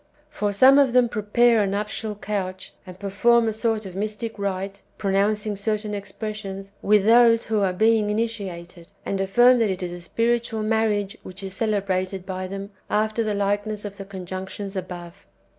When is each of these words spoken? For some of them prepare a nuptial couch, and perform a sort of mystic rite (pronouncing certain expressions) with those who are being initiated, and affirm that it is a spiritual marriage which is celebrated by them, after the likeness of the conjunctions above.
For 0.31 0.51
some 0.51 0.79
of 0.79 0.93
them 0.93 1.07
prepare 1.09 1.61
a 1.61 1.67
nuptial 1.67 2.15
couch, 2.15 2.73
and 2.87 2.97
perform 2.97 3.47
a 3.47 3.53
sort 3.53 3.85
of 3.85 3.95
mystic 3.95 4.39
rite 4.39 4.81
(pronouncing 4.97 5.55
certain 5.55 5.93
expressions) 5.93 6.71
with 6.81 7.05
those 7.05 7.43
who 7.45 7.59
are 7.59 7.71
being 7.71 8.09
initiated, 8.09 8.91
and 9.05 9.21
affirm 9.21 9.59
that 9.59 9.69
it 9.69 9.83
is 9.83 9.93
a 9.93 10.01
spiritual 10.01 10.63
marriage 10.63 11.19
which 11.21 11.43
is 11.43 11.53
celebrated 11.53 12.25
by 12.25 12.47
them, 12.47 12.71
after 12.89 13.23
the 13.23 13.35
likeness 13.35 13.85
of 13.85 13.97
the 13.97 14.05
conjunctions 14.05 14.75
above. 14.75 15.27